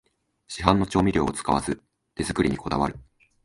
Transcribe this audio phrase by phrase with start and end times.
[0.47, 1.79] 市販の調味料を使わず
[2.15, 2.97] 手作りにこだわる